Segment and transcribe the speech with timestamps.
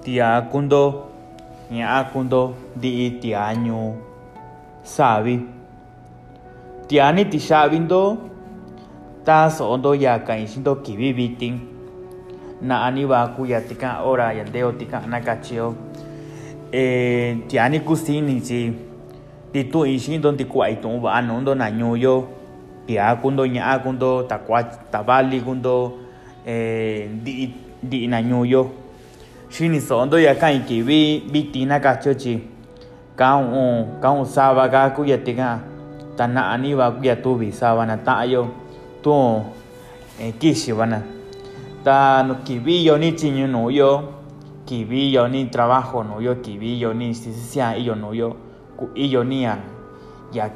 [0.00, 1.12] Tia kundo,
[1.70, 3.94] ña kundo, di tiaño,
[4.82, 5.44] sabi.
[6.88, 8.16] Tiani ti sabindo,
[9.24, 11.60] tas ondo ya kainsindo kibibitin.
[12.62, 15.74] Na ani baku ya tika ora ya deo tika nakachio.
[16.72, 18.72] Eh, tiani kusini si.
[19.52, 22.24] Ti tu isindo ti kuaitun ba anondo na ñuyo.
[22.86, 25.92] Tia kundo ña kundo, takwa tabali kundo,
[26.46, 28.70] eh, di di na ñuyo.
[29.50, 32.40] Yo shini so ndo ya kai kivi vitin na kachio chi
[33.16, 35.60] ka un ka un sava ka ku ya tika
[36.16, 38.24] ta na ani va ku ya tu vi sava na ta
[42.22, 44.02] no kibi yo ni chinyu no yo
[45.28, 48.36] ni trabajo no yo kibi yo ni sisia yo no yo
[48.76, 49.58] ku yo ni ya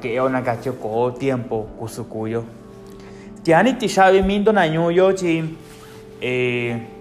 [0.01, 2.45] que ona cacho ko tiempo kusukuyo
[3.42, 5.45] tiani ti sabe mindo na nyu yo chi
[6.20, 6.94] eh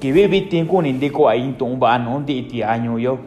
[0.00, 3.18] kibi bitin ku ni ndiko ai tung ba no di ti anyu yo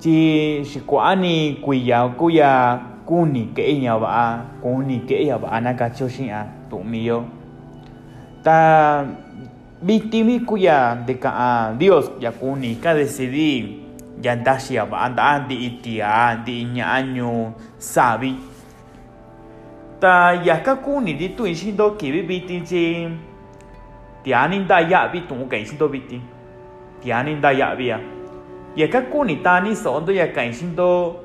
[0.00, 6.08] chi shikwani kuya kuya kuni ke nya ba kuni ke ya ba na ka cho
[6.08, 6.48] shin a
[6.96, 7.24] yo
[8.42, 9.04] ta
[9.82, 11.18] vitimi kuya de
[11.76, 13.84] Dios ya kuni ka decidí
[14.22, 18.32] ya ndashi ya ba anda andi nya año sabi
[20.00, 22.24] ta ya ka kuni di tu shin do ki
[24.22, 26.20] 第二年大亚比同感性都比低，
[27.00, 27.98] 第二年大亚比啊，
[28.74, 31.16] 也个过年大年少都的感性都，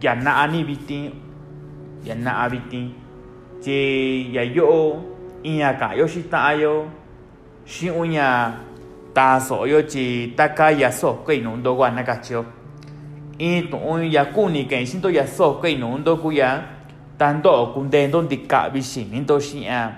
[0.00, 1.12] 也那阿尼比低，
[2.04, 2.94] 也那阿比低，
[3.60, 5.02] 这也有，
[5.42, 6.86] 伊也加有是大哟，
[7.64, 8.54] 是乌呀，
[9.12, 12.44] 大少哟，这大概也少，贵农都管那个少，
[13.38, 16.62] 伊同也过年感性都也少，贵农都贵呀，
[17.16, 19.92] 但到过年都得加比新年都是呀。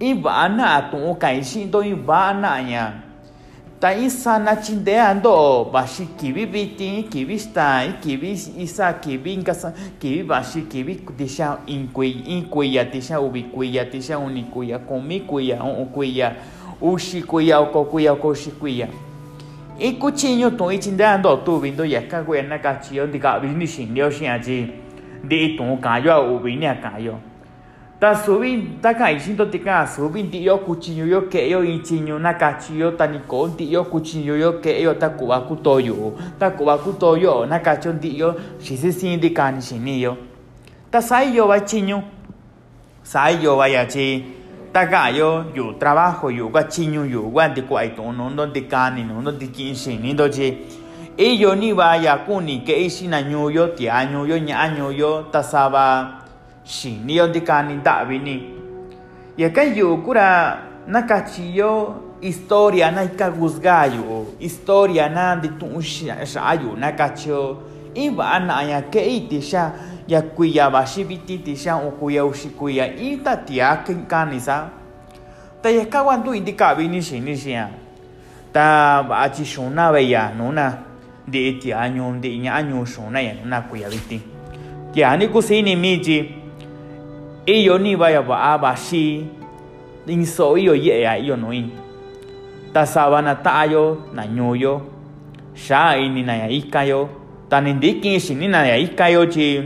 [0.00, 2.92] ivana tu'un kai xi'into iva'anaña
[3.80, 10.94] ta isana chindeando vaxi kivi vitin kivi xtain kivi isa kivi inkasa kivi vaxi kivi
[11.16, 16.32] tixa inkui inkuiya tixa uvikuiya tixa unikuiya komikuiya o'onkuiya
[16.80, 18.88] uxikuiya okokuiya okoxikuiya
[19.78, 24.66] iku chiño tu'un ichindeando tuvindo yaka kuena kachiyo ndika'vi nixinio xi'an tyi
[25.24, 27.14] ndi'i tu'un ka'anyo a uvini a ka'anyo
[28.00, 30.60] ta subi ta ka ishin to tika subi ti yo
[31.04, 35.08] yo ke yo na kachiyo ta ni ko ti yo kuchinyo yo ke yo ta
[35.08, 39.82] kuba kutoyo ta kuba kutoyo na kacho ti yo shi se sin di kan shin
[39.82, 40.16] ni yo.
[40.90, 41.58] Ta sai yo ba
[43.02, 43.66] sai yo ba
[44.72, 49.20] ta ga yo yo trabajo yo ga chinyo yo ga to no no ni no
[49.20, 50.56] no kin shin ni do chi.
[51.18, 55.42] Ni ba ya kuni ke ishi na nyo yo ti anyo yo anyo yo ta
[55.42, 55.68] sa
[56.68, 58.42] shinio dikani davini
[59.36, 59.64] yaka
[60.14, 67.62] na nakachiyo historia na ikaguzgayo historia na nditu'unxa'ayu nakachiyo
[67.94, 69.72] iva'a ya ke'iti xa
[70.08, 74.68] yakuiya vaxi vititi xa ukuya uxikuya ita tiaka inkani sa
[75.62, 77.68] ta yaka hua nduindika'vini xini xi'a
[78.52, 80.78] ta va'a chi xuna veya nuna
[81.28, 84.20] ndi'i tia'a ñuu ndi'i ña'a ñuu xuna ya nuna kuiya viti
[84.92, 86.37] tiani kusini michi
[87.48, 89.24] iyo ni vaya ba aba shi.
[90.06, 91.72] In so iyo ye ya iyo no in.
[92.72, 94.80] Ta sabana ta yo na nyoyo
[95.54, 97.08] sha ini na ya ikayo
[97.48, 99.64] ta ni ndiki shi ni na ikayo chi.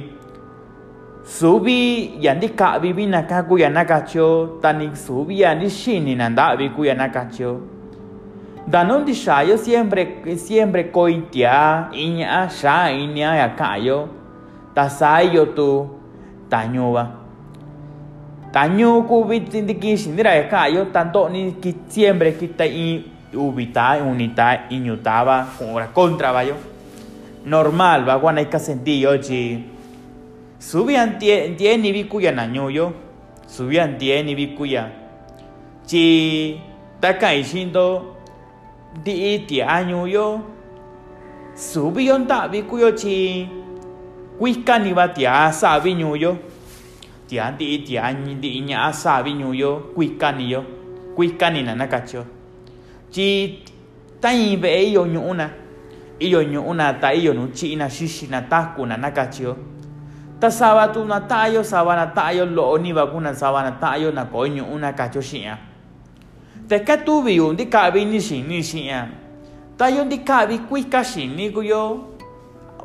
[1.22, 5.41] Subi ya ndi ka bibi na ka ku ya na ka cho ta ni subi
[5.43, 7.60] ya ni shi ni na nda bi ku ya na ka cho
[8.66, 14.06] da non di sha yo siempre siempre koitia inya sha inya ya kayo
[14.75, 15.99] ta sa yo tu.
[16.53, 16.69] Ta
[18.53, 23.01] taño ku vitin di kishin dira ka yo tanto ni ki siempre kita i
[23.33, 26.57] ubita unita iñutaba ora contra va yo
[27.45, 28.05] normal
[28.37, 29.65] hay que sentir yo chi.
[30.59, 32.93] Subian tie ni vi kuya na yo
[33.49, 34.91] subian tie ni vi kuya
[35.87, 36.61] chi
[37.00, 37.12] ta
[37.43, 38.17] shindo
[39.03, 40.41] di ti año yo
[41.56, 43.49] subion ta vi kuyo chi
[44.38, 45.81] kuika ni va tia sa
[47.32, 48.93] tia ti'i tia ti'i ña'a
[49.96, 50.61] kuikaniyo
[51.17, 52.25] kuikanina na katyiyo
[53.11, 53.64] tyi
[54.20, 55.49] ta'in ve'e iyo ñu'una
[56.20, 57.49] iyo ñu'una ta iyo nu
[58.96, 59.56] na katyiyo
[60.40, 64.76] ta sábatu na ta'ayo sava na ta'ayo lo'o nivakuna sava na ta'ayo na ko'o ñu'u
[64.78, 64.93] na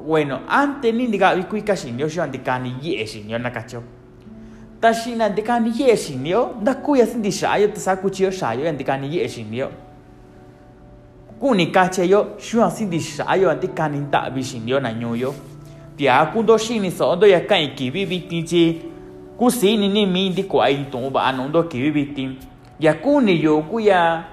[0.07, 3.39] bueno ante ni ndika'vi kuika xiniyo xiyuva ndikani ye'e xiniyo
[4.79, 7.31] ta shi na de ka ni ye shi ni yo da ku ya sindi di
[7.31, 9.69] sha yo ta sa ku chi yo sha yo ni ye shi ni yo
[11.39, 14.41] ku ni ka yo shu a sin di sha yo de ka ni ta bi
[14.43, 15.33] shi ni yo na nyu yo
[15.97, 18.43] ti a ku do shi ni so do ya ka i ki bi bi ti
[18.43, 18.81] chi
[19.37, 22.13] ku si ni ni mi di ku ai to ba no do ki bi bi
[22.13, 22.37] ti
[22.79, 24.23] ya ku ni yo ku ya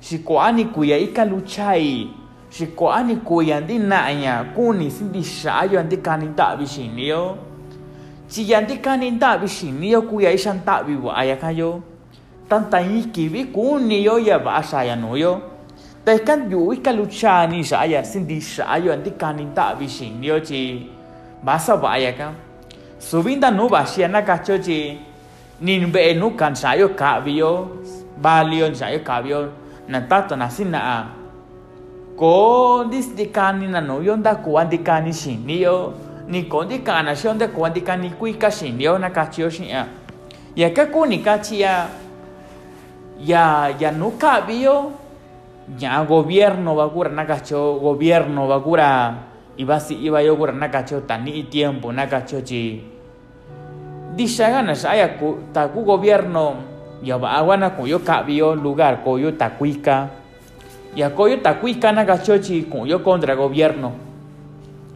[0.00, 2.10] shi ku a ni ku ya i ka lu cha i
[2.50, 5.96] shi ku ni ku ya di na ya ku ni sin di sha yo de
[6.02, 7.53] ka ni ta bi shi ni yo
[8.28, 11.82] chiyantikanin ta'vi xiniyo kuya tak ta'vi wa'aya kayo
[12.48, 15.40] tantañi kivi kuniyo ya va'a xaya nuyo
[16.04, 20.88] ta kan ikan yu'u ikaluchani kanin sindi xa'ayo antikanin ta'vi xiniyo chi
[21.40, 22.32] vasa wa'ayaka
[23.00, 25.00] suvinda nu vaxiana kachiyo chi
[25.60, 27.80] nin be nu kan xa'ayo ka'viyo
[28.20, 29.48] valio xa'ayo ka'viyo
[29.88, 31.04] nantata nasina'a ah.
[32.16, 36.78] koo ndistikani nanuyo ndaku'a ndikani xiniyo na sin na na ni yo ni ko di
[36.82, 39.68] kana shi onda ko anti kanin kui ka shin yo na ka chi yo shin
[39.68, 39.86] ya
[40.56, 41.88] ya ka ko ni ka chi ya
[43.78, 44.92] ya no ka bi yo
[45.78, 49.14] ya gobierno va cura nakacho gobierno va cura
[49.56, 52.92] iba si iba yo cura nakacho tani tiempo nakacho chi.
[54.14, 56.54] Disagana saya ku ta ku gobierno
[57.02, 60.10] ya va agua ku yo cabio lugar ko yo takuika
[60.94, 63.92] ya ko yo takuika nakacho chi ku yo contra gobierno.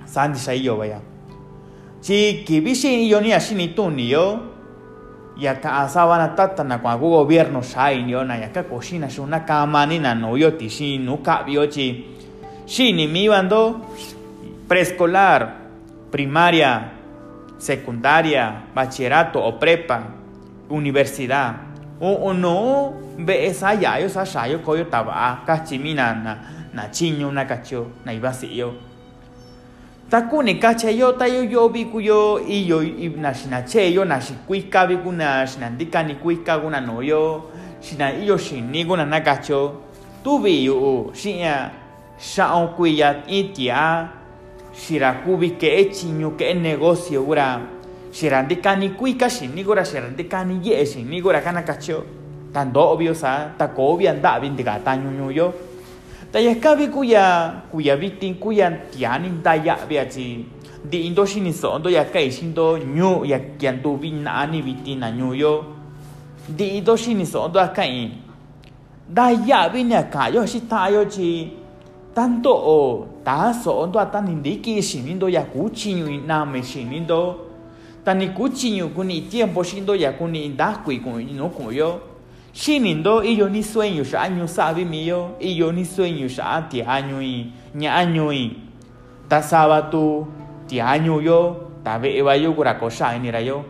[0.06, 1.07] San disai yo vaya
[2.00, 4.40] chi kibishi yo ni ashini tu ni yo.
[5.38, 9.18] Ya ka asabana tata na kwa go gobierno sai ni ona ya ka cocina es
[9.18, 11.20] una cama ni na no yo ti si no
[12.66, 13.80] si ni mi bando
[14.66, 15.54] preescolar
[16.10, 16.90] primaria
[17.56, 20.02] secundaria bachillerato o prepa
[20.68, 21.54] universidad.
[22.00, 26.32] O, o no ve esa ya yo sa yo ko yo taba ka chimina na
[26.72, 28.87] na chiño na cacho na iba si yo
[30.08, 34.20] takuni kacha yo tayo yo biku yo i yo i na shina che yo na
[34.20, 37.50] shi kuika biku na shina ndika ni kuika guna no yo
[37.80, 39.84] shina i yo shini guna na kacho.
[40.24, 41.70] Tu bi yo shinya
[42.18, 44.08] shao kuya itia
[44.72, 47.60] shira kubi ke e chinyo ke e negocio gura.
[48.12, 52.04] Shira ndika ni kuika shini gura shira ndika ni ye shini gura kana kacho.
[52.52, 55.52] Tan obvio sa ta ko obvio anda bin ndika tanyo yo
[56.32, 57.24] tayakabicuya
[57.72, 60.44] cuya vitin cuya tianin taya biachi
[60.84, 65.64] di indo shiniso ondo ya kai shindo nyu ya kianto vinna ani vitina nyu yo
[66.48, 68.12] di indo shiniso ondo akai
[69.08, 71.48] daya vinya ka yo shita yo chi
[72.14, 77.48] tanto o taso ondo atan indiki shinindo ya kuchinyu na me shinindo
[78.04, 82.00] tani kuchinyu kuni tiempo shindo ya kuni indakui kun no kun yo
[82.52, 86.80] Shinindo y yo ni sueño ya año sabe mío y yo ni sueño ya ti
[86.80, 88.56] año y ña año y.
[89.28, 90.26] Ta sábado
[90.66, 93.64] ti año yo ta ve va yo cura cosa ni ra yo.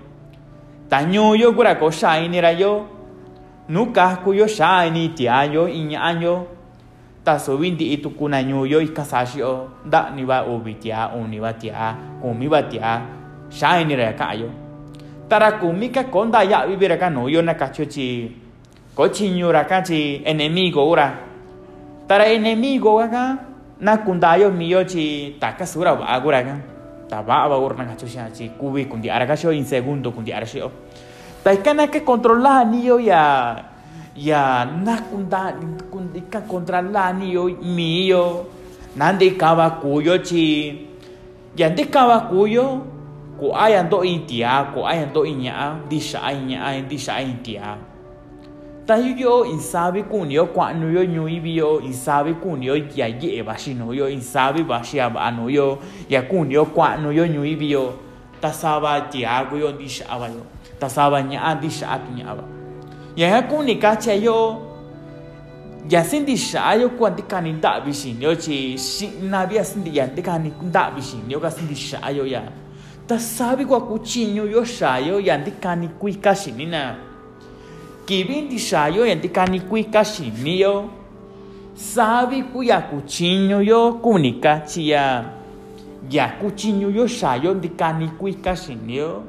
[0.88, 2.86] Ta ño yo ni ra yo.
[4.46, 5.96] Sha ni año y
[7.24, 7.38] ta
[8.16, 8.94] kuna ño yo y
[9.84, 13.02] da ni va ubitia o ni va tia o mi va tia
[13.86, 14.48] ni ka yo.
[16.10, 18.47] Konda ya vivir acá no yo na chi
[19.06, 21.14] nhiều ra cái chi enemigo ora
[22.08, 23.36] tara enemigo acá
[23.80, 26.56] na kunda yo mi yo chi ta ka sura ba agora acá
[27.08, 30.46] ta ba ba ora na chucha chi kubi kundi ara kasho in segundo kundi ara
[30.46, 30.70] shio
[31.44, 33.54] ta kana que controlar ni yo ya
[34.16, 35.54] ya na kunda
[35.90, 38.46] kundi ka controlar ni yo mi yo
[38.96, 40.74] nande kaba kuyo chi
[41.56, 42.82] ya de kaba kuyo
[43.38, 47.78] ko ayan do intia ko ayan do inya di sha inya di sha intia
[48.88, 55.78] tahiyo isabe kunyo kwanuyo nyuibiyo isabe kunyo ikiaye ebashinoyo isabe bashiabanoyo
[56.08, 57.94] yakunyo kwanuyo nyuibiyo
[58.40, 60.42] tasaba tiagoyo ndishabayo
[60.80, 62.44] tasaba nyaa ndishatunyaba
[63.16, 64.56] yayakunikachayo
[65.90, 72.42] yasindixayo kuandikani nda'vixinyo chi xinavi yasindi yandikani nda'vixinyo ka sindixayo ya
[73.06, 77.07] tasavi kuakuchiñuyo xayo yandikani kuikaxinina
[78.08, 80.88] kibin di shayo yan di kani kui kashi niyo
[81.76, 85.28] sabi kuya kuchinyo yo kunika chia
[86.08, 89.28] ya kuchinyo yo shayo di kani kui kashi niyo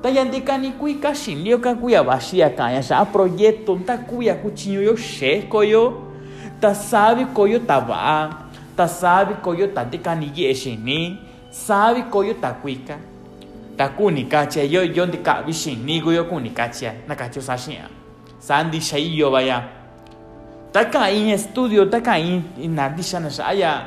[0.00, 4.32] ta yan di kani kui kashi niyo ka kuya bashia kaya sa proyecto ta kuya
[4.40, 6.08] kuchinyo yo she koyo
[6.56, 8.48] ta sabi koyo taba.
[8.80, 11.20] Ta sabi koyo ta di kani ye shini
[11.52, 12.56] sabi koyo ta
[13.80, 17.88] takuni kacha yo yondi kabishin ku yo kuni kacha sa sashia
[18.38, 19.62] sandi shaiyo vaya.
[20.72, 23.86] Taka in estudio taka in inadisha nashaya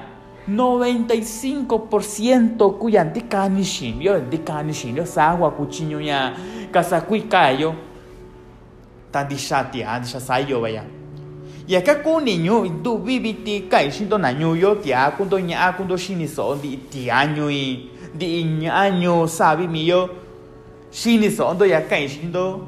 [0.50, 6.34] 95% kuyantika nishin yo ndika nishin yo sawa kuchinyo ya
[6.72, 7.76] kasakui kayo
[9.12, 10.84] tandishati andisha saiyo vaya.
[11.68, 18.44] Yaka kuni ñu ndu yo kai shindo na ñuyo tiakundo ñaakundo shiniso ndi tiañui ndi'i
[18.44, 20.10] ña'ño savi miyo
[20.92, 22.68] xini so'ondo yaka'in xindo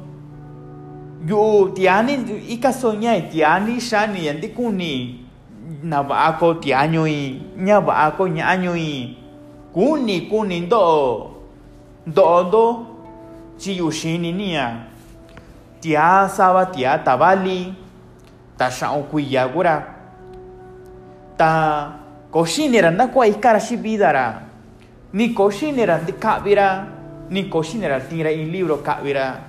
[1.28, 5.22] yu'u tiani ika ikaso ña'in tiani xani yandi kuni
[5.82, 9.16] na va'a ko tiañoi ña va'a ko i
[9.74, 11.30] kuni kuni ndo'o
[12.06, 12.64] ndo'ondo
[13.58, 14.66] chiyu xini ni'a
[15.80, 17.74] tiá sava tiá tavali
[18.56, 19.84] ta xa'un kuiya kura
[21.36, 21.50] ta
[22.30, 24.45] koxini ra ndakua ikara xi vida ra
[25.12, 26.86] ni koshinera de kabira
[27.30, 29.40] ni koshinera tira in libro kabira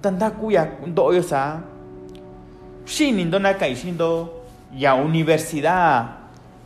[0.00, 1.60] tanda kuya doyo sa
[2.86, 4.28] shinin dona shindo
[4.76, 6.06] ya universidad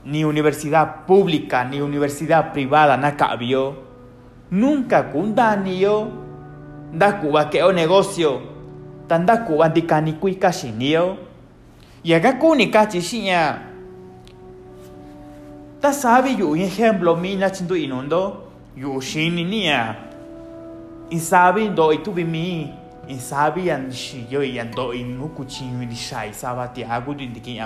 [0.05, 3.75] ni universidad pública ni universidad privada na kabio
[4.51, 6.09] nunca kundani yo
[6.93, 8.41] da kuba que o negocio.
[9.09, 11.17] Tanda dikani kuika shinio
[12.05, 13.01] y acá kuni kachi
[15.81, 19.97] ta sabe yu un ejemplo mina chindu inundo yu shini niya
[21.11, 22.73] in sabe do itu bimi
[23.09, 27.27] in sabe yan shi yo yan do inu kuchinyu di shai saba ti agu di
[27.27, 27.63] dikin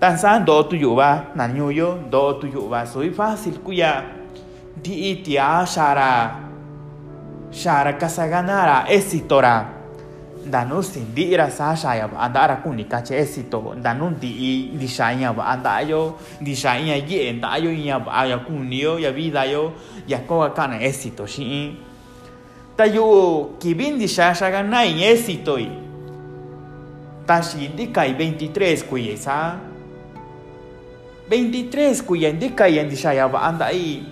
[0.00, 3.60] tan san do tu yu ba na nyu yo do tu yu ba soy fácil
[3.62, 4.22] kuya.
[4.82, 6.42] Di itia shara
[7.52, 9.81] shara kasaganara esitora
[10.42, 15.30] danu sindi ira sa shaya ba anda ara kuni kache esito danu di di shaya
[15.30, 19.46] ba anda yo di shaya ye anda yo ya ba ya kuni yo ya vida
[19.46, 19.72] yo
[20.06, 21.78] ya ko kana esito shi
[22.74, 25.70] ta yo kibin di shaya shaga na in esito i
[27.26, 29.62] ta shi di kai 23 kuye sa
[31.30, 34.02] 23 kuye di kai di shaya ba anda i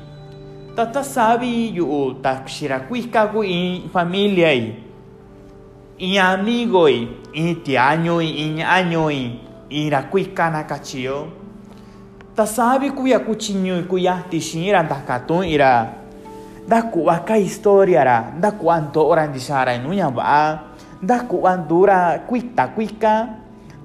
[0.79, 4.90] ta ta sabi yo ta shira kuika ku in familia i
[6.01, 7.09] y amigoi,
[7.63, 9.39] ti anyoi in anyoi
[9.69, 11.29] ira rakuikana kachio.
[12.35, 15.93] Tasabi kuya kuchiñoi kuya tishira ndakatun ira
[16.69, 16.83] da
[17.27, 20.59] ka historia ra, ndakuanto ora ndishara inuña va'a,
[21.03, 23.29] ndakuwa ndura kuita kuika,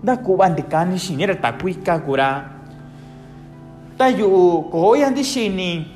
[0.03, 2.50] ndakuwa ndikani xinira takuika kura.
[3.98, 5.88] Tayu koya ndishini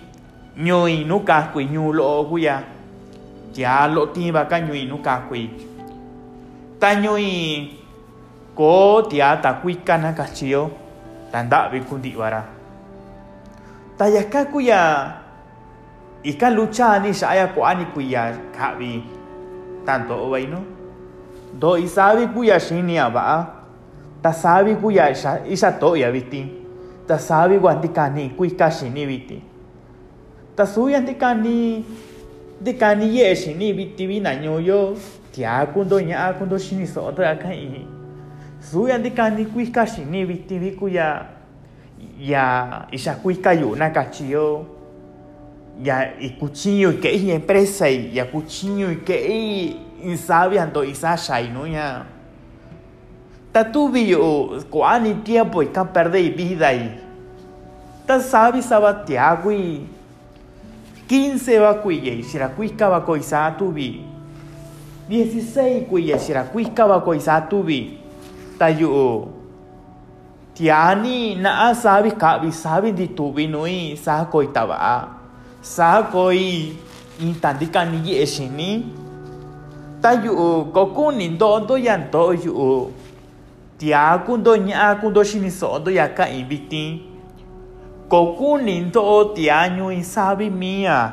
[0.57, 2.63] nuka nukakui ñulo kuya.
[3.55, 5.68] Ya lo tiba ka ñoi nukakui.
[6.79, 7.75] Tañoi
[8.55, 10.71] ko tia ta kuikana kachio
[11.31, 12.43] tanda bi kundi wara
[19.85, 20.47] tanto obai
[21.59, 23.47] do isabi kuya shini aba
[24.33, 26.45] sabi kuya isa isa to ya biti
[27.07, 29.37] ta sabi guantikani kuika shini biti
[30.55, 31.83] ta suya antikani
[32.61, 34.95] dikani ye shini biti bina nyoyo
[35.31, 37.85] tia kundo nya kundo shini so to akai
[38.61, 41.25] su yan de kani kuika shini biti biku ya
[42.19, 44.65] ya isa kuika yu na kachio
[45.83, 51.65] ya i cuchillo que i empresa y ya cuchillo que i insabiando isa shai no
[51.67, 52.05] ya
[53.53, 56.99] ta tu bio ko ani tiempo y kan perde vida y
[58.05, 59.87] ta sabi saba tiagui
[61.07, 64.08] 15 va kuye y sira kuika va ko isa tu bi
[65.09, 67.97] 16 kuyeshira kuiskaba koisatubi
[68.59, 69.27] tayu
[70.53, 75.07] tiani na sabi kabi sabi ditubi nui sa koitaba
[75.61, 76.75] sa koi
[77.21, 78.85] intandika ni yeshini
[80.01, 82.91] tayu kokuni ndondo yanto yu
[83.77, 86.99] tiakundo nyakundo shinisondo yaka ibitin
[88.09, 91.11] kokuni ndo tianyu isabi mia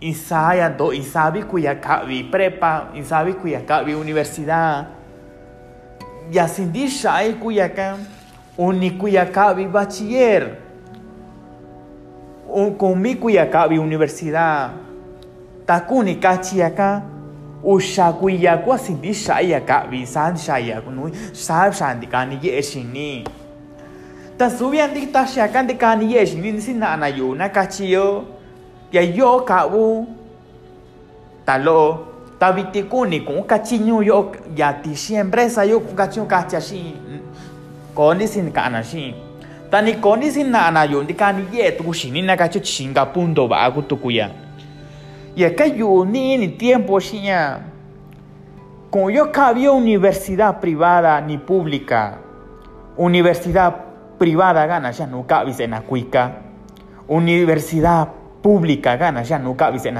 [0.00, 4.86] Insaya do Insabi Kuyakabi prepa, isabi Insabi Kuyakabi universidad.
[6.30, 8.04] Yasindisha ay Kuyakam,
[8.58, 10.56] Unikuyakabi bachiller.
[13.20, 14.70] kuya kabi universidad.
[15.66, 17.02] Takuni Kachiaka, ya
[17.64, 23.24] Ushakuyaku Asindisha Yakabi, San ya Shayakunu, Sab Shandikani Yeshini.
[24.38, 28.35] Tasubian diktashakan dekani Yeshini, Sinana Yuna Kachiyo.
[28.92, 30.06] Yo ka u
[31.44, 32.06] ta lo
[32.38, 36.42] ta viti kuni cũng ka chinyu yo ya ti siempre sa yo ka chinyu ka
[36.48, 36.94] cha shi
[37.94, 39.14] ko ni sin ka na shi
[39.70, 42.22] ta ni ko ni sin na na yo ni ka ni ye tu shi ni
[42.22, 44.30] na ka chu chinga punto ba ku tu ku ya.
[45.36, 47.60] Ya ka yo ni ni tiempo shi ya.
[48.90, 52.18] Como yo ka había universidad privada ni pública
[52.96, 53.74] universidad
[54.18, 56.32] privada gana ya no ka en acuica
[57.08, 58.08] universidad
[58.46, 59.90] pública gana ya no cabe se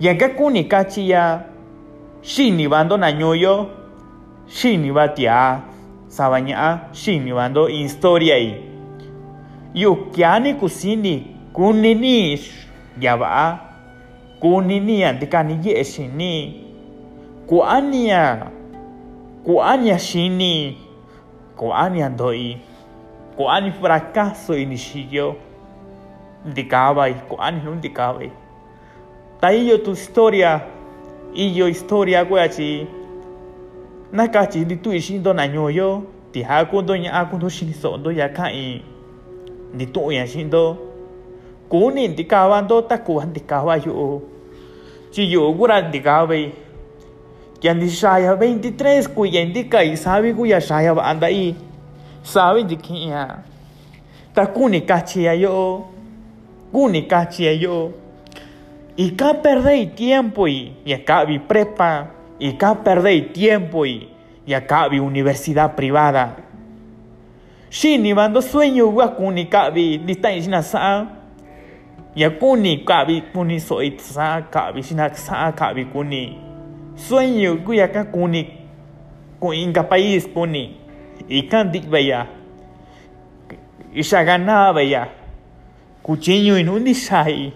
[0.00, 1.46] y en que kuni kachi ya
[2.20, 3.68] shini bando na ñoyo
[4.48, 5.62] shini ba tia
[6.08, 8.58] sabaña shini bando historia y
[9.72, 12.40] yu kiani kusini kunini
[13.00, 13.60] yaba
[14.40, 16.64] kunini antikani ye shini
[17.46, 18.50] kuania
[19.44, 20.76] kuania shini
[21.56, 22.58] kuania doi
[23.36, 25.43] kuani fracaso inició
[26.44, 28.20] indicaba y cuáles no indicaba
[29.40, 30.64] taillo tu historia
[31.34, 32.86] y yo historia guachi
[34.12, 37.74] nakachi di tu ishin do na nyoyo, ti ha kun do nya kun do shin
[37.74, 38.82] so do ya ka i
[39.74, 40.78] di tu ya shin shindo
[41.68, 44.22] kuni indicaba do ta ku indicaba yo
[45.10, 46.34] chi yo gura indicaba
[47.60, 51.56] que andi shaya 23 kuya indica y sabe kuya shaya anda ahí
[52.22, 53.42] sabe de quién ya
[54.32, 55.93] ta kuni kachi yo
[56.74, 57.92] kuni kachi yo.
[58.96, 64.08] Y acá perdéis tiempo y, y acá vi prepa y acá perdéis tiempo y,
[64.44, 66.36] y acá vi universidad privada.
[67.70, 71.06] Shini bando sueño wa kuni kabi distain sina sa.
[72.14, 76.38] Ya kuni kabi kuni soit sa kabi sina sa kabi kuni
[76.96, 78.50] sueño kuya ka kuni
[79.40, 80.76] con inga país kuni
[81.28, 82.26] ikan dik baya
[83.92, 85.23] isha gana baya kuchinyo inundi sai ya
[86.04, 87.52] Cuchiño inundisai,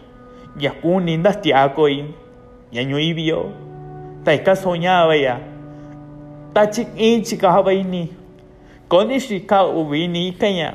[0.59, 2.15] yakun indastiacoin,
[2.73, 3.53] yañuibio,
[4.25, 5.41] taika soñaba ya, ya
[6.55, 8.09] tachik inchikahabaini,
[8.89, 10.75] konishika ubini ikanya,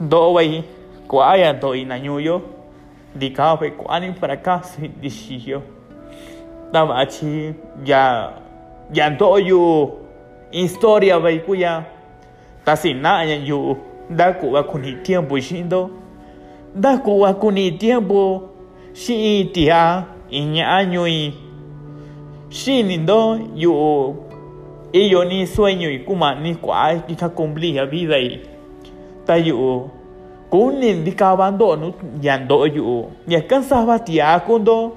[0.00, 0.64] dobai,
[1.08, 2.40] kuaya doi nañuyo,
[3.36, 5.62] ko kuani para casa dishiyo,
[6.72, 7.54] tamachi
[7.84, 8.32] ya,
[8.94, 9.98] yantoyo,
[10.50, 11.84] historia baikuya,
[12.64, 15.90] tasinaya yu, ndakuva kunitiambo xindo
[16.76, 18.42] ndakuva kunitiambo
[18.94, 21.32] xi'i tija iña'a ñu'i
[22.50, 24.14] xinindo yu'u
[24.92, 28.40] iyo ni sueñoi kuma'ni kua'a ika vida vidai
[29.26, 29.88] ta yu'u
[30.50, 34.92] kuni ndikava ndo'o nu ya ndo'o yu'u ñakan savatia kundo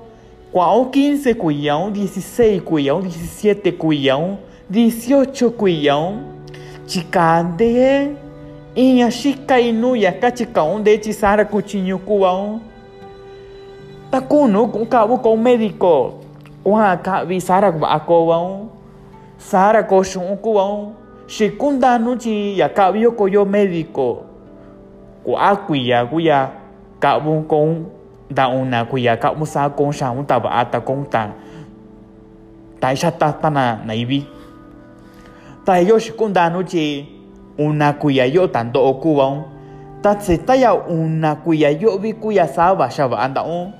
[0.51, 4.37] kua'un 15 kuya'un 16 kuya'un 17 kuya'un
[4.71, 6.13] 18 kuya'un
[6.87, 8.22] chikandee
[8.75, 12.59] inashika inuya katika un dechizara kuchiñukuva un
[14.11, 16.13] takunu kukavu ko médico
[16.63, 18.69] kua'a ka'vi sára va'akova un
[19.37, 20.95] sára ko xu'un kuva un
[21.27, 24.23] xikundanu-chi yaka'vi yokoyo médico.
[25.23, 26.51] Kua'a kuiya kuya
[26.99, 27.85] ka'vu kon
[28.31, 31.31] da'una kuiya ka'vu sa'a kon xa'un ta va'a ta kon ta.
[32.79, 32.91] Ta
[33.49, 34.23] na naivi
[35.63, 37.07] ta eyo xikundanu-chi
[37.57, 39.45] una cuyayo tanto ocuba
[40.01, 43.71] tatse tsetaya una cuyayo vi cuya saba shaba anda un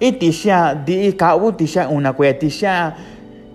[0.00, 2.94] itisha di ikabu tisha una cuya tisha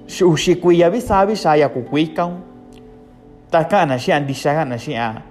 [0.08, 2.32] ushi cuya vi sabi shaya kukuika
[3.52, 5.22] ta kana shi andisha kana shi a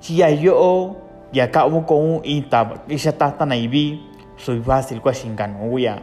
[0.00, 0.96] chiyayo
[1.32, 4.00] ya kabu con ita isha tata naibi
[4.36, 6.00] soy fácil kwa shinganuya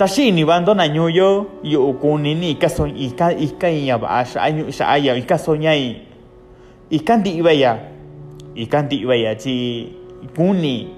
[0.00, 5.12] tashini bando na ñuyo yu ukunini ikaso ika ika iya ba asha ayu sha aya
[5.16, 6.07] ikaso ñai
[6.90, 7.78] ikan di ya
[8.54, 9.92] ikan di ya chi
[10.36, 10.88] kuni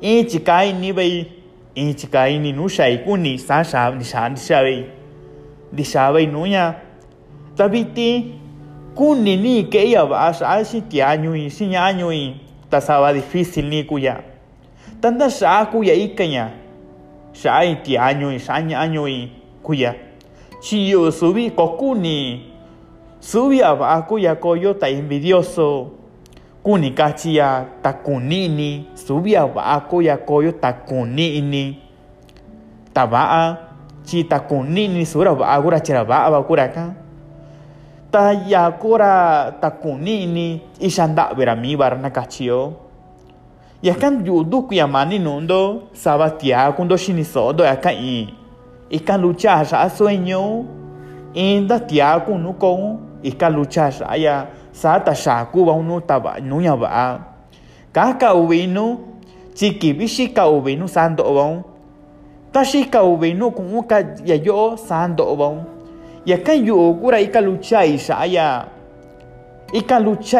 [0.00, 1.26] e chi kai ni bai
[1.74, 4.84] e chi kai ni nu shai kuni sa sha ni sha ni sha bai
[5.72, 6.74] di sha bai nu ya.
[7.56, 8.34] Tabiti
[8.94, 12.34] kuni ni que ya ba sha shi ti anyu i si anyu i
[12.70, 14.22] ta saba difícil ni kuya
[15.00, 16.50] tanda sa kuya ikanya
[17.34, 19.30] sa ti año y sa año y
[19.62, 19.94] kuya
[20.62, 22.53] si yo subí kokuni
[23.24, 25.88] sube abajo ya coyo ta envidioso
[26.62, 31.78] kunikachia takunini sube abajo ya coyo takunini
[32.92, 33.56] tabaa
[34.04, 36.92] chi takunini sura bagura chira ba abakura ka
[38.12, 42.72] ta ya kora takunini ishanda vera mi barna kachio
[43.82, 48.28] ya kan yudu kuyamani nundo sabatia kundo shinisodo ya kan i
[48.90, 50.64] ikan lucha ya sueño
[51.34, 56.04] inda tiaku nukon ko ikan lucha sa ya sa ta sha ku ba unu
[56.44, 57.16] nunya ba
[57.88, 59.00] kaka ubinu
[59.56, 61.64] chiki bishika ubinu sando ba
[62.52, 63.00] ta ka
[64.28, 65.48] ya yo sando ba
[66.28, 67.84] yakan yu kura ikan lucha
[68.28, 68.60] ya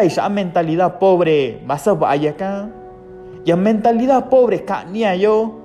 [0.05, 2.69] isa mentalidad pobre vas a vaya kan.
[3.45, 5.64] Ya mentalidad pobre kania yo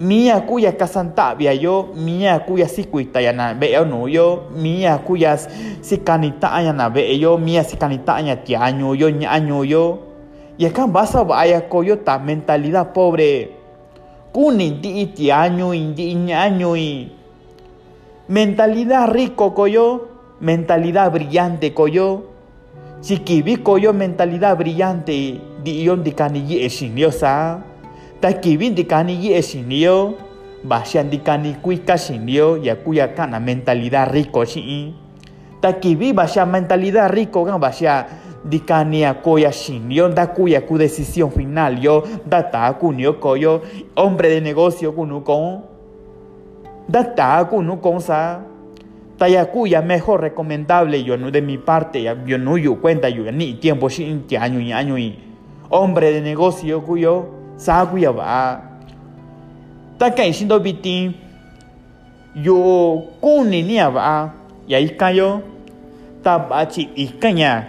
[0.00, 5.36] mía cuya casantabia yo mía cuya sikuita ya na veo no yo mía cuya
[5.84, 10.10] sikanita ya na veo yo mía sikanita ya tiaño yo ñaño yo.
[10.56, 13.56] Y acá vas a vaya coyo ta mentalidad pobre
[14.32, 17.12] kuni di tiaño indi ñaño y
[18.28, 20.08] mentalidad rico coyo,
[20.40, 22.24] mentalidad brillante coyo,
[23.00, 26.68] chiquibi coyo mentalidad brillante di yon di kani ye
[28.20, 30.14] sa, ta kibi di kani ye sinyo,
[30.60, 34.92] basian di kani kui ka sinyo ya kuya kana mentalidad rico si,
[35.60, 38.04] ta kibi basia mentalidad rico kan basia
[38.44, 43.60] di kani koya sinyo da kuya ku decisión final yo da ta kunyo koyo
[43.96, 45.64] hombre de negocio kunu kon.
[46.90, 48.42] Data no cosa
[49.52, 54.24] cuya mejor recomendable yo no de mi parte yo no cuenta yo ni tiempo sin
[54.38, 55.16] año y año y.
[55.70, 58.56] Hombre de negocio cuyo sa cuya va
[60.00, 61.12] ta kai sindo bitin
[62.32, 62.56] yo
[63.20, 64.32] kuni ni va
[64.66, 65.42] y ahí cayó
[66.24, 67.68] ta ba chi ikaña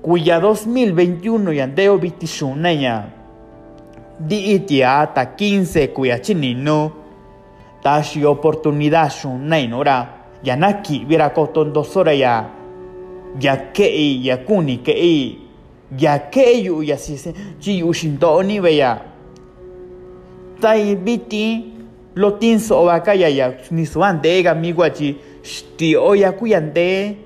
[0.00, 3.10] cuya 2021 y andeo bitishunaya
[4.18, 6.92] di itia hasta 15 cuya chinino
[7.82, 12.46] tashi oportunidad shunai nora ya naki vira kotondo sora ya
[13.74, 15.38] kei ya kuni kei
[15.98, 17.18] ya keyu ya si
[17.58, 19.15] chi yu shindo ni veya
[20.60, 21.72] tai biti
[22.16, 26.32] lo tin so baka ya ya ni so ande ga mi guachi sti o ya
[26.32, 27.16] kuyande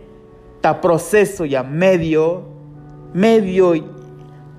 [0.61, 2.43] ta proceso ya medio
[3.15, 3.75] medio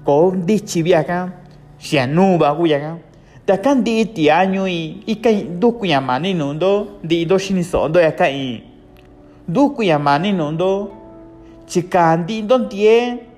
[0.06, 1.30] con dichi viaja
[1.78, 2.98] shianuba kuyaga
[3.46, 6.00] ta kan di ti anyu i i kai du ku ya
[7.04, 7.38] di do
[8.00, 8.64] ya kai
[9.48, 10.92] du ku ya mani nundo
[11.68, 13.31] chikan di don tie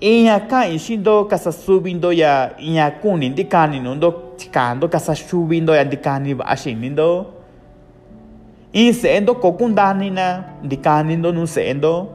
[0.00, 5.84] inya kai shindo kasa subindo ya inya kuni di kani nundo chikando kasa subindo ya
[5.84, 7.32] di kani ba shinindo
[8.72, 12.12] in sendo kokundani na di kani ndo nu sendo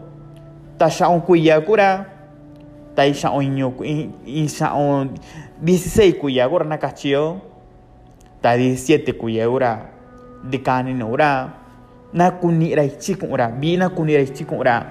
[0.77, 2.05] ta shaun kuya kura
[2.95, 3.73] ta shaun inyo
[4.25, 5.17] in shaun
[5.63, 7.41] 16 kuyagura na kachio
[8.41, 9.85] ta 17 kuyagura
[10.49, 11.49] dikani nura
[12.13, 14.85] na kunira ichikura bi na kunira ichikura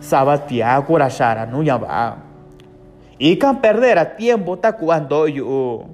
[0.00, 2.16] sabatia kura shara va
[3.18, 5.84] y kan perder a tiempo ta cuando yo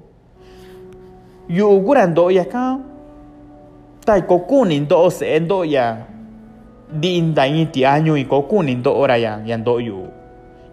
[1.47, 2.83] yo gurando ya kan
[4.05, 6.07] ta kokuni ndo se ndo ya
[6.91, 10.07] di indai ti año y kokuni ndo ora ya ya ndo yo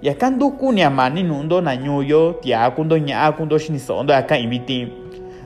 [0.03, 0.39] ya kan
[0.73, 4.89] nya mani nundo na nyuyo tia kundo nya kundo shini sondo aka imiti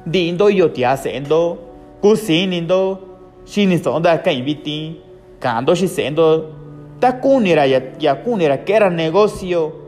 [0.06, 1.58] di yo tia sendo
[2.00, 2.98] ku sini ndo
[3.44, 4.96] shini sondo aka imiti
[5.38, 6.52] kando shi sendo
[7.00, 7.18] ta
[7.66, 9.79] ya ya kunira que era negocio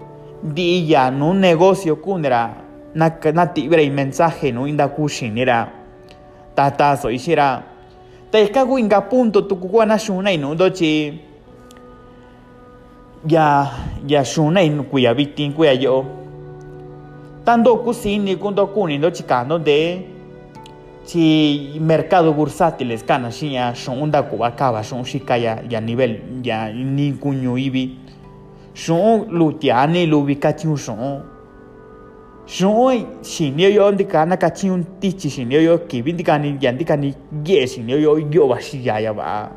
[0.43, 2.55] di ya no negocio kunira
[2.95, 5.69] na tibra mensaje no inda kushinira
[6.55, 7.63] tata so ishira
[8.31, 11.21] ta ikagu inga punto tukukwana shuna inundo chi
[13.29, 13.71] ya
[14.07, 16.05] ya shunai kuya bitin kuya yo.
[17.45, 20.07] Tando kusini kundo kuni do chikando de
[21.07, 27.59] chi mercado bursátiles kana shiya shunda kuba kaba shun shikaya ya nivel ya ni kunyo
[27.59, 27.99] ibi
[28.75, 31.23] João lutiane lo vi katiu João.
[32.47, 37.67] João sinio yo ndi kana katiu tichi sinio yo kibin ndi kani yandi kani ge
[37.67, 39.51] sinio yo yo bashi ya ya ba.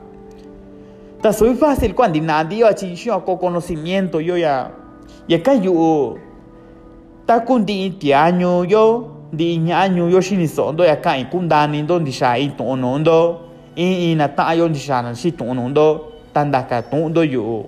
[1.21, 4.71] Ta soy fácil cuando nadie yo achincho con conocimiento yo ya.
[5.27, 6.17] Ya kayu
[7.25, 13.39] ta kundi tiaño yo ndi ñaño yo shinisondo ya kai kundani ndo ndi shai tonondo.
[13.75, 17.65] In in ata yo ndi shana shi tonondo tandaka tondo yo.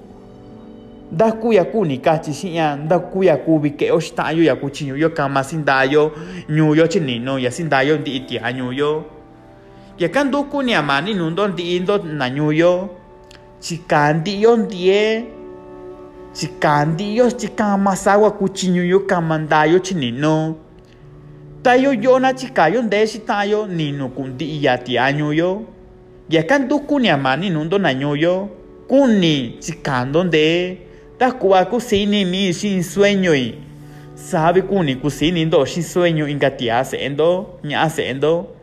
[1.11, 3.91] Da ku ya ku ni ka chi shi ya da ku ya ku bi ke
[3.91, 6.11] o shita yo ya ku chi yo ka ma sin da yo
[6.49, 9.05] nyu yo chi ni no ya sin da yo di ti año yo
[9.97, 12.89] ya kan do ku ni amani no ndo di ndo na nyu yo
[13.61, 15.25] chikandi yo ndie
[16.33, 20.55] chikandi yo chikama sawa kuchinyo yo kamanda yo chinino.
[21.63, 25.63] Tayo yo na chikayo nde shitayo nino kundi ya ti año yo
[26.29, 27.91] ya kan du kuni amani nundo na
[28.87, 30.86] kuni chikando nde
[31.17, 33.55] ta kuwa kusini mi sin sueño y
[34.15, 38.53] sabe kuni kusini ndo sin sueño inga ti haciendo ña haciendo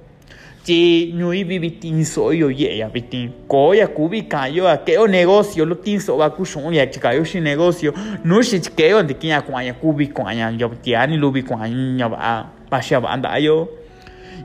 [0.65, 4.67] chi ñui bi bitin so yo ye ya bitin ko ya ku bi ka yo
[4.69, 7.41] a ke o negocio lo tin so ba ku shon ya chi ka yo shi
[7.41, 7.93] negocio.
[8.25, 11.17] No shi ke o de kinya kwa ya ku bi kwa ya yo ti ani
[11.17, 13.69] lu bi kwa nya ba pa sha ba anda yo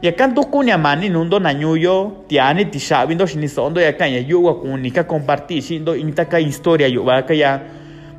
[0.01, 3.47] ya kan kunya mani nundo na nyu yo ti ani ti sha bindo shi ni
[3.47, 6.37] so ndo ya kan ya yo wa ku ni ka compartir shi ndo inta ka
[6.37, 7.61] historia yo ba ka ya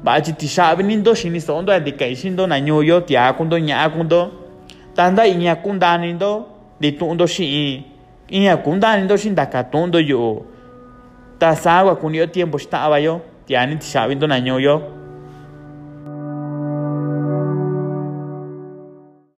[0.04, 2.60] ba chi ti sha bindo shi ni so ndo ya de ka shi ndo na
[2.60, 4.30] nyu yo ti a kundo nya kundo
[4.94, 6.46] tanda inya kunda ni ndo
[6.80, 7.84] de tu ndo shi
[8.30, 10.42] Iña kundani ndo shindaka tondo yo.
[11.38, 13.20] Tasagua kunio tiempo estaba yo.
[13.46, 14.99] Tiani tishabindo naño yo.